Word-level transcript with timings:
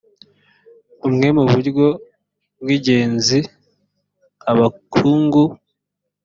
bumwe 1.01 1.27
mu 1.37 1.43
buryo 1.49 1.85
bw 2.61 2.67
ingenzi 2.77 3.39
abahungu 4.51 5.41